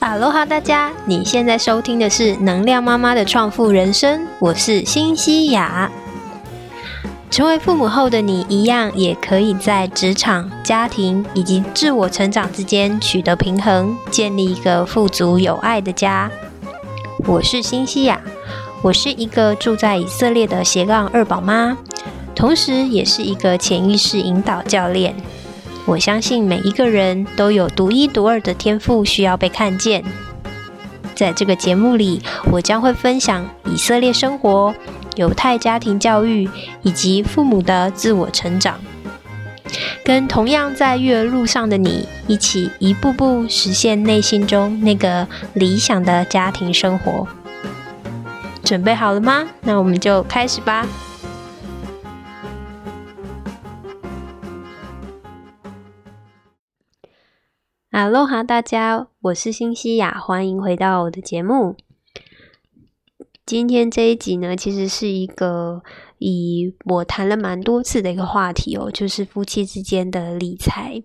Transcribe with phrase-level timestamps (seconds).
[0.00, 0.90] 哈喽哈，大家！
[1.04, 5.92] 你现在收听的是能量妈妈的创富人生，我是新西亚。
[7.30, 16.30] 成为父母后的你，一样也可以在职场、家庭以及自我成长之间取得平衡，建立一个富足有爱的家。
[17.26, 18.18] 我是新西亚，
[18.80, 21.76] 我是一个住在以色列的斜杠二宝妈，
[22.34, 25.14] 同时也是一个潜意识引导教练。
[25.86, 30.04] 我相信每一个人都有独一无二的天赋，需要被看见。
[31.14, 34.74] 在这个节目里，我将会分享以色列生活、
[35.16, 36.48] 犹太家庭教育
[36.82, 38.80] 以及父母的自我成长，
[40.04, 47.26] 跟同样在育儿路上的你一起，一步步实现内心中那个理想的家庭生活。
[48.62, 49.46] 准备好了吗？
[49.62, 50.86] 那我们就开始吧。
[57.92, 61.74] 哈喽哈，大家，我是新西亚，欢迎回到我的节目。
[63.44, 65.82] 今天这一集呢，其实是一个
[66.18, 71.02] 以我谈了蛮多次的一个话题哦，就是夫妻之间的理财。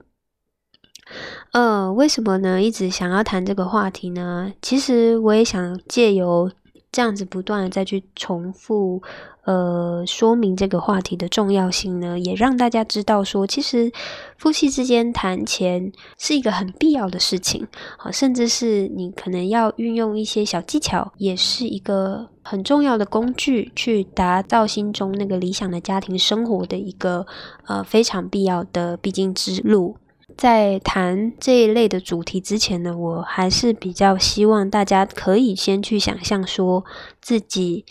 [1.54, 2.62] 呃，为什么呢？
[2.62, 4.54] 一直想要谈这个话题呢？
[4.62, 6.52] 其实我也想借由
[6.96, 9.04] 这样子不断的再去重复。
[9.44, 13.92] 呃，说明这个话题的重要性呢，也让大家知道说，其实
[14.38, 27.28] 夫妻之间谈钱是一个很必要的事情，好，甚至是你可能要运用一些小技巧，也是一个很重要的工具，去达到心中那个理想的家庭生活的一个
[27.68, 29.98] 呃非常必要的必经之路。
[30.38, 36.84] 在谈这一类的主题之前呢，我还是比较希望大家可以先去想象说
[37.22, 37.86] 自己。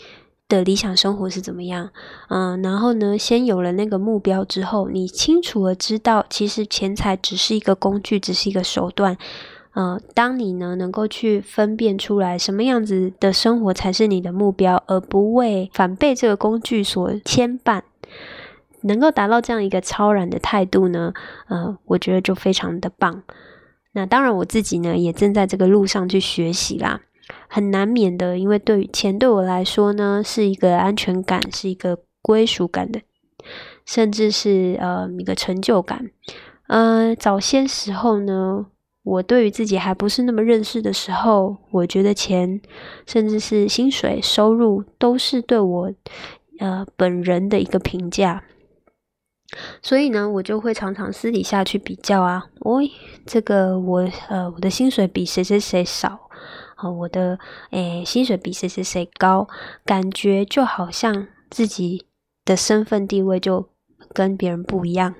[0.47, 1.89] 的理想生活是怎么样？
[2.29, 9.17] 嗯，然后呢，先有了那个目标之后，你清楚的知道，其实钱财只是一个工具，只是一个手段。
[9.73, 17.81] 嗯，当你呢能够去分辨出来什么样子的生活才是你的目标，而不为反被这个工具所牵绊，
[18.85, 21.13] 能够达到这样一个超然的态度呢？
[21.47, 23.23] 呃，我觉得就非常的棒。
[23.93, 27.01] 那当然，我自己呢也正在这个路上去学习啦。
[27.47, 33.01] 很难免的，因为对于钱对我来说呢，是一个安全感，是一个归属感的，
[33.85, 36.11] 甚至是呃一个成就感。
[36.67, 38.67] 呃，早些时候呢，
[39.03, 42.61] 我对于自己还不是那么认识的时候，我觉得钱，
[43.07, 45.93] 甚至是薪水收入，都是对我
[46.59, 48.43] 呃本人的一个评价。
[49.81, 52.79] 所以呢，我就会常常私底下去比较啊，哦，
[53.25, 56.19] 这个我呃我的薪水比谁谁谁少。
[56.75, 57.39] 好，我的
[57.71, 59.47] 诶薪水比谁谁谁高，
[59.85, 62.05] 感觉就好像自己
[62.43, 63.69] 的身份地位就
[64.13, 65.15] 跟别人不一样。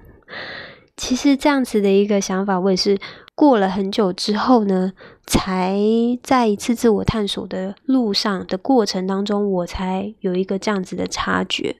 [0.97, 2.97] 其实这样子的一个想法，我也是
[3.35, 4.93] 过了很久之后呢，
[5.25, 5.79] 才
[6.21, 11.77] 在一次自我探索的路上的过程当中，我才有一个这样子的察觉。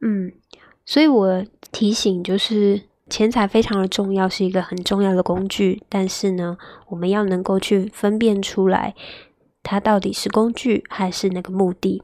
[0.00, 0.32] 嗯，
[0.86, 2.84] 所以我提醒就是。
[3.08, 5.80] 钱财非常的重要，是一个很重要的工具。
[5.88, 6.58] 但是呢，
[6.88, 8.96] 我们要能够去分辨出来，
[9.62, 12.02] 它到底是工具还是那个目的。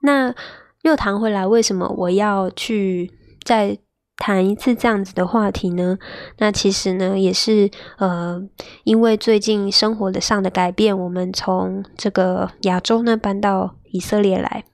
[0.00, 0.34] 那
[0.80, 3.12] 又谈回来，为什么我要去
[3.44, 3.76] 再
[4.16, 5.98] 谈一次这样子的话题呢？
[6.38, 8.42] 那其实呢，也是呃，
[8.84, 14.64] 因为最近生活的上的改变，我们从这个亚洲呢搬到以色列来。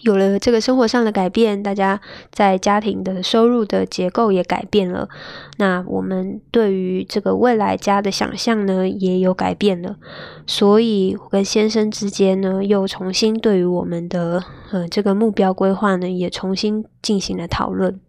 [0.00, 2.00] 有了这个生活上的改变，大家
[2.32, 5.08] 在家庭的收入的结构也改变了。
[5.58, 9.96] 那我们对于这个未来家的想象呢，也有改变了。
[10.46, 14.42] 所以，我跟先生之间呢，又重新对于我们的
[14.72, 18.00] 呃这个目标规划呢，也重新进行了讨论。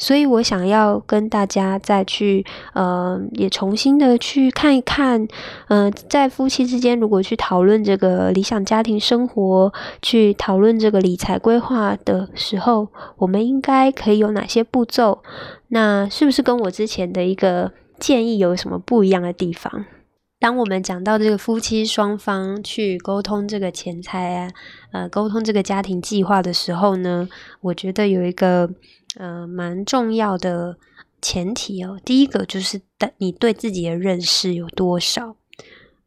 [0.00, 5.28] 所以我想要跟大家再去，呃，也重新的去看一看，
[5.68, 15.22] 嗯，在夫妻之间，如果去讨论这个理想家庭生活，去讨论这个理财规划的时候，我们应该可以有哪些步骤？
[15.68, 19.84] 那是不是跟我之前的一个建议有什么不一样的地方？
[20.40, 24.50] 当我们讲到这个夫妻双方去沟通这个钱财啊，
[24.90, 27.28] 呃，沟通这个家庭计划的时候呢，
[27.60, 28.68] 我觉得有一个。
[29.16, 30.76] 呃，蛮重要的
[31.20, 31.98] 前提哦。
[32.04, 32.80] 第一个就是
[33.18, 35.34] 你对自己的认识有多少？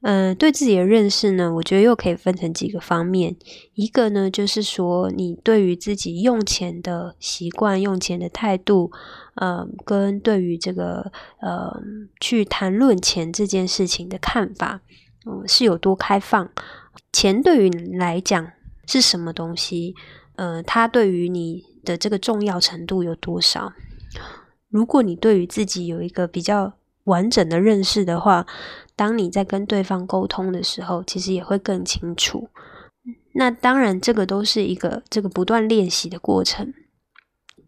[0.03, 3.35] 嗯，对自己的认识呢，我觉得又可以分成几个方面。
[3.73, 8.91] 一个呢，就是说你对于自己用钱的习惯、用钱的态度，
[9.35, 11.81] 呃，跟对于这个呃
[12.19, 14.81] 去谈论钱这件事情的看法，
[15.25, 16.51] 嗯，是有多开放？
[17.11, 18.51] 钱对于你来讲
[18.85, 19.95] 是什么东西？
[20.35, 21.73] 呃，它对于你。
[21.85, 23.73] 的这个重要程度有多少？
[24.69, 28.45] 如果你对于自己有一个比较完整的认识的话，
[28.95, 32.49] 当你在跟对方沟通的时候，其实也会更清楚。
[33.33, 36.73] 那当然，这个都是一个这个不断练习的过程。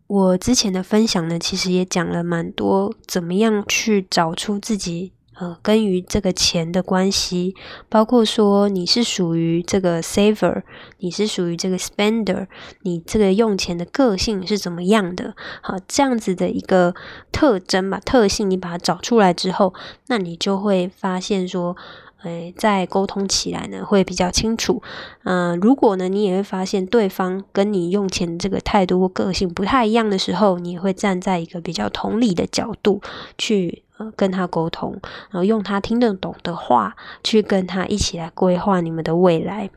[0.07, 7.55] 我之前的分享呢，其实也讲了蛮多，怎么样去找出自己呃跟于这个钱的关系，
[7.89, 10.63] 包括说你是属于这个 saver，
[10.99, 12.47] 你是属于这个 spender，
[12.81, 15.35] 你这个用钱的个性是怎么样的？
[15.61, 16.93] 好，这样子的一个
[17.31, 19.73] 特征吧，特性，你把它找出来之后，
[20.07, 21.75] 那你就会发现说。
[22.25, 24.81] 诶，在沟通起来呢，会比较清楚。
[25.23, 33.01] 嗯，如果呢，你也会发现对方跟你用钱这个态度或个性不太一样的时候，你也会站在一个比较同理的角度
[33.37, 34.99] 去呃跟他沟通，
[35.31, 39.69] 然后用他听得懂的话去跟他一起来规划你们的未来。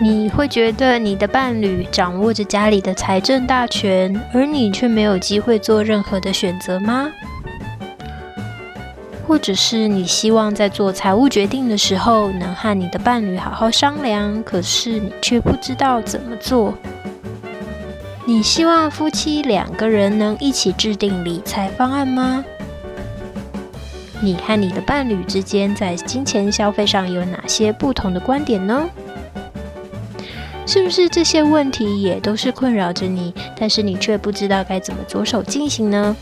[0.00, 7.08] 你会觉得你的伴侣掌握着家里的财政大权，而你却没有机会做任何的选择吗？
[9.32, 16.74] 或者是你希望在做财务决定的时候，能和你的伴侣好好商量，可是你却不知道怎么做。
[18.26, 22.44] 你希望夫妻两个人能一起制定理财方案吗？
[24.20, 28.86] 你和你的伴侣之间在金钱消费上有哪些不同的观点呢？
[30.66, 36.14] 是不是这些问题也都是困扰着你，但是你却不知道该怎么着手进行呢？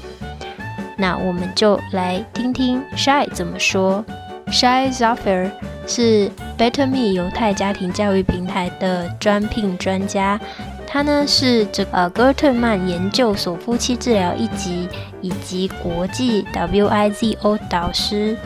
[1.00, 4.05] 那我们就来听听 Shy 怎么说。
[4.49, 5.50] Shy Zafir
[5.87, 10.38] 是 Better Me 犹太家庭教育平台的专聘专家，
[10.87, 14.88] 他呢是这个戈特曼研究所夫妻治疗一级
[15.23, 18.37] 以及国际 WIZO 导师，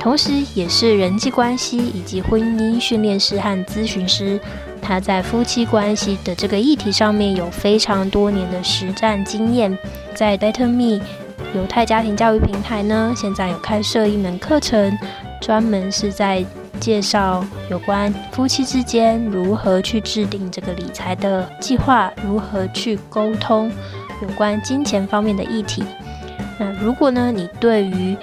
[0.00, 4.40] 同时也是人际关系以及婚姻训练师和咨询师。
[4.80, 9.76] 他在夫妻关系的这个议题上面有非常多年的实战经验，
[10.14, 11.04] 在 Better Me。
[11.54, 14.96] 犹太家庭教育平台呢，现在有开设一门课程，
[15.40, 16.44] 专门是在
[16.78, 23.70] 介绍有关夫妻之间如何去制定这个理财的计划，如何去沟通
[24.22, 25.82] 有关金钱方面的议题。
[26.58, 28.16] 那如果呢，你对于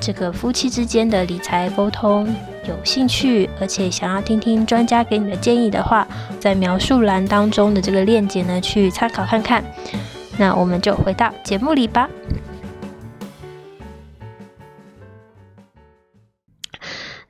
[0.00, 2.26] 这个夫妻之间的理财沟通
[2.68, 6.06] 有兴趣，而且想要听听专家给你的建议的话，
[6.40, 9.64] 在描述栏当中的这个链接呢，去参考看看。
[10.36, 12.08] 那我们就回到节目里吧。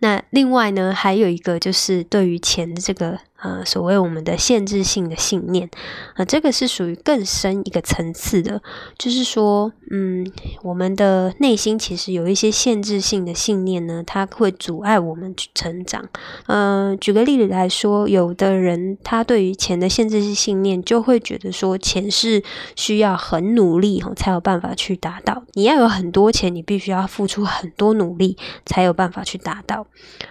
[0.05, 3.21] 那另外呢，还有一个就是对于钱的这个。
[3.45, 5.69] 呃，所谓我们的限制性的信念，
[6.15, 8.63] 啊，这个是属于更深一个层次的，
[8.97, 10.27] 就是说，嗯，
[10.63, 16.09] 我们的内心其实有一些限制性的信念呢，它会阻碍我们去成长。
[16.47, 22.43] 嗯，举个例子来说，有的人他对于钱的限制性信念，就会觉得说，钱是
[22.77, 29.87] 需要很努力哈才有办法去达到，你要有很多钱，你必须要付出很多努力才有办法去达到，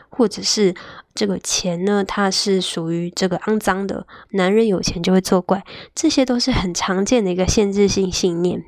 [0.10, 0.75] 或者是。
[1.16, 4.07] 这个钱呢，它是属于这个肮脏的。
[4.31, 5.63] 男人有钱就会作怪，
[5.94, 8.63] 这些都是很常见的一个限制性信念。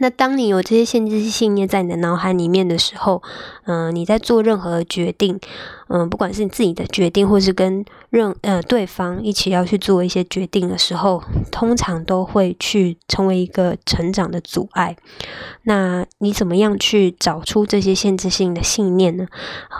[0.00, 3.22] 那当你有这些限制性信念在你的脑海里面的时候，
[3.66, 5.38] 嗯，你在做任何决定，
[5.88, 11.22] 嗯，不管是你自己的决定，或是跟任呃对方一起要去做一些决定的时候，
[11.52, 14.96] 通常都会去成为一个成长的阻碍。
[15.62, 19.26] 那你怎么样去找出这些限制性的信念呢？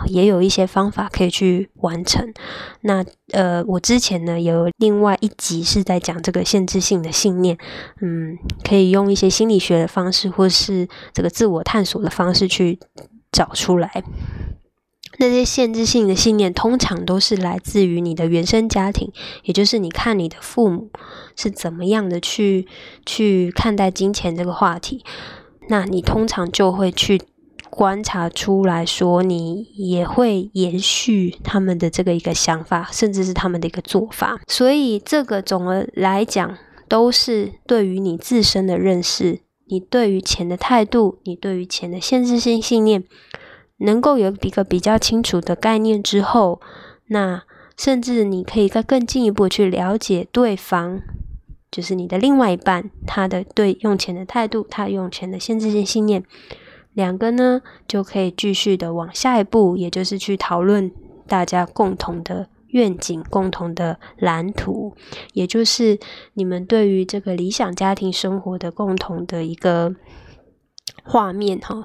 [0.06, 2.32] 也有一些方法可以去完成。
[2.82, 7.58] 那呃，我之前呢有另外一集是在讲这个限制性的信念，
[8.00, 12.78] 嗯，可以用一些心理学的方式，或是这个自我探索的方式去
[13.32, 14.04] 找出来。
[15.18, 19.10] 那些限制性的信念，通常都是来自于你的原生家庭，
[19.44, 20.90] 也就是你看你的父母
[21.34, 22.66] 是怎么样的去
[23.04, 25.04] 去看待金钱这个话题，
[25.68, 27.20] 那你通常就会去
[27.70, 34.40] 观察出来说，你也会延续他们的这个一个想法，甚至是他们的一个做法。
[34.46, 36.56] 所以，这个总的来讲，
[36.88, 43.04] 都是对于你自身的认识，你对于钱的态度，你对于钱的限制性信念。
[43.78, 46.60] 能够有一个比较清楚的概念之后，
[47.08, 47.42] 那
[47.76, 51.02] 甚至你可以再更进一步去了解对方，
[51.70, 56.24] 就是你的另外一半，他的对用钱的态度，他用钱的限制性信念，
[56.94, 60.90] 两个呢就可以继续的往下一步，也就是去讨论
[61.26, 64.96] 大家共同的愿景、共同的蓝图，
[65.34, 65.98] 也就是
[66.32, 69.94] 你们对于这个理想家庭生活的共同的一个
[71.04, 71.84] 画面，哈。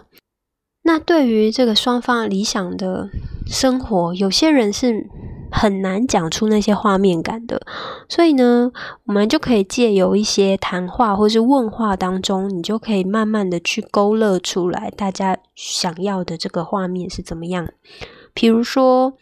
[0.84, 3.10] 那对于这个双方理想的
[3.46, 5.08] 生活，有些人是
[5.52, 7.62] 很难讲出那些画面感的。
[8.10, 8.72] 所以呢，
[9.06, 17.70] 我们就可以借由一些谈话或是问话当中，你就可以慢慢的去勾勒出来大家想要的这个画面是怎么样。
[18.34, 19.14] 比如说，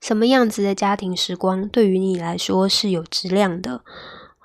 [0.00, 3.82] 什么样子的家庭时光对于你来说是有质量的？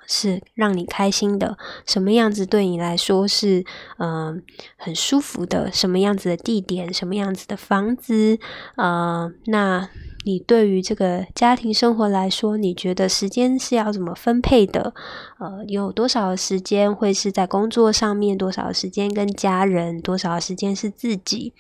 [0.08, 3.66] 是让你开心的，什么样子对你来说是
[3.98, 4.44] 嗯
[4.78, 5.72] 很舒服的？
[5.72, 6.94] 什么样子的地点？
[6.94, 8.40] 什么样子的房子？
[8.76, 9.90] 呃，那
[10.26, 14.94] 你对于这个家庭生活来说，你觉得时间是要怎么分配的？
[15.40, 18.38] 呃，有多少时间会是在工作上面？
[18.38, 20.02] 多少时间跟家人？
[20.02, 21.54] 多少时间是自己？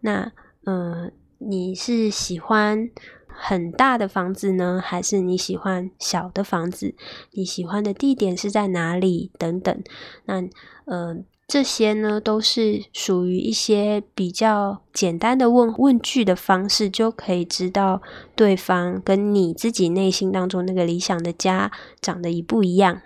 [0.00, 0.32] 那
[0.66, 2.90] 嗯，你是喜欢？
[3.34, 6.94] 很大的房子呢，还是你喜欢小的房子？
[7.32, 9.30] 你喜欢的地点是在哪里？
[9.38, 9.82] 等等，
[10.26, 10.42] 那
[10.84, 18.02] 呃，这些呢，都是属于一些比较简单的问问句的方式，就可以知道
[18.36, 23.00] 对方跟你自己内心当中那个理想的家长得一不一样。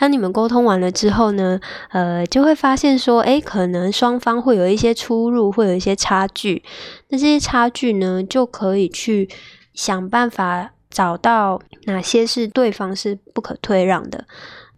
[0.00, 6.64] 当你们沟通完了之后呢，呃，就会发现说，诶，可能双方会有一些出入，会有一些差距。
[7.08, 9.28] 那这些差距呢，就可以去
[9.74, 14.24] 想办法找到哪些是对方是不可退让的，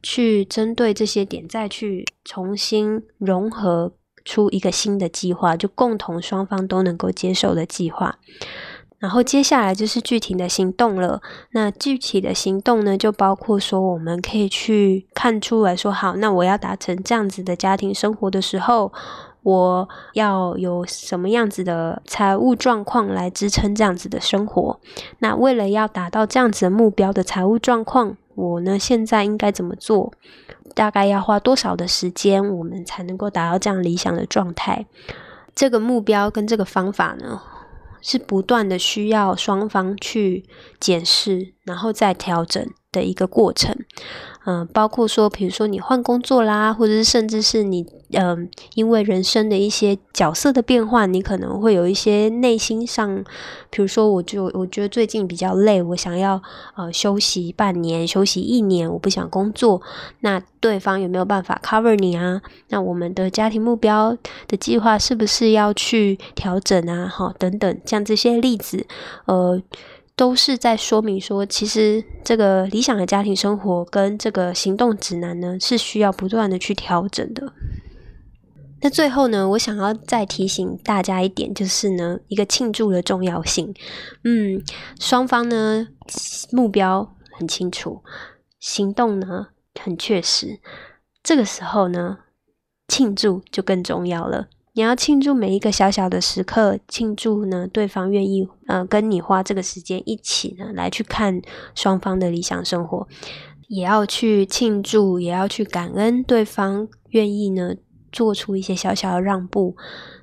[0.03, 3.93] 去针对这些点再去重新融合
[4.25, 8.19] 出一个新的计划，就共同双方都能够接受的计划。
[9.03, 11.21] 然后接下来就是具体的行动了。
[11.51, 18.93] 那具体的行动呢，就包括说，我们可以去看出来说，好，那我要达成这样子的家庭生活的时候，
[19.43, 24.79] 我要有什么样子的财务状况来支撑这样子的生活？
[25.19, 30.13] 那为了要达到这样子的目标的财务状况，我呢现在应该怎么做？
[30.77, 34.87] 大概要花多少的时间，我们才能够达到这样理想的状态？
[35.57, 37.43] 这个目标跟这个方法呢？
[38.03, 40.45] 是不断的需要双方去
[40.79, 42.69] 检视，然后再调整。
[42.93, 43.75] 的一个过程。
[44.45, 53.23] 嗯，包括说，比如说你换工作啦，或者是甚至是你，嗯，因为人生的一些角色的变换，你可能会有一些内心上，
[53.71, 56.43] 比如说，我就我觉得最近比较累，我想要
[56.75, 59.81] 呃休息半年，休息一年，我不想工作。
[60.19, 62.43] 那对方有没有办法 cover 你啊？
[62.71, 64.19] 那我们的家庭目标
[64.49, 67.07] 的计划是不是要去调整啊？
[67.07, 68.85] 哈，等等，像这些例子，
[69.27, 69.63] 呃。
[70.15, 77.53] 都是在说明说，其实这个理想的家庭生活跟这个行动指南呢，是需要不断的去调整的。
[78.83, 83.73] 那最后呢，我想要再提醒大家一点，就是呢，一个庆祝的重要性。
[84.25, 84.63] 嗯，
[84.99, 85.89] 双方呢
[86.51, 88.03] 目标很清楚，
[88.59, 89.49] 行动呢
[89.81, 90.61] 很确实，
[91.23, 92.19] 这个时候呢，
[92.89, 94.49] 庆祝就更重要了。
[94.75, 101.43] 你要庆祝每一个小小的时刻，庆祝呢对方愿意呃跟你花这个时间一起呢来去看
[101.75, 103.07] 双方的理想生活，
[103.69, 107.75] 也要去庆祝，也要去感恩对方愿意呢
[108.11, 109.77] 做出一些小小的让步，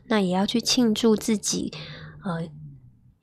[0.07, 1.71] 那也要去庆祝自己
[2.25, 2.41] 呃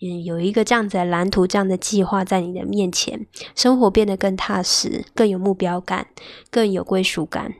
[0.01, 6.07] 嗯有一个这样子的蓝图、这样的计划在你的面前，生活变得更踏实、更有目标感、
[6.53, 7.55] 更有归属感。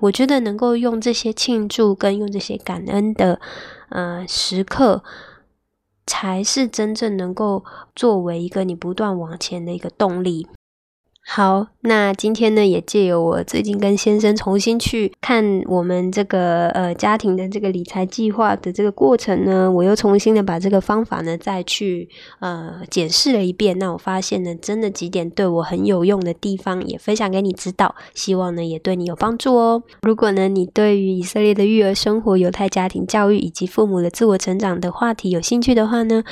[0.00, 3.40] 我觉得能够用这些庆祝跟用这些感恩的
[3.90, 5.04] 呃时刻，
[6.06, 7.64] 才是真正能够
[7.94, 10.48] 作为一个你不断往前的一个动力。
[11.30, 22.08] 好，那今天呢，也借由我最近跟先生重新去看我们这个呃家庭的这个理财计划的这个过程呢，我又重新的把这个方法呢再去
[22.40, 23.78] 呃检视了一遍。
[23.78, 29.82] 那我发现呢，真的几点对我很有用的地方，也分享给你知道，希望呢也对你有帮助哦。
[30.00, 36.24] 如果呢你对于以色列的育儿生活、犹太家庭教育以及父母的自我成长的话题有兴趣的话呢？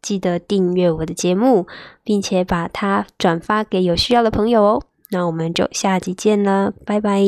[0.00, 1.66] 记得订阅我的节目，
[2.02, 4.82] 并且把它转发给有需要的朋友哦。
[5.10, 7.20] 那我们就下集见了，拜拜。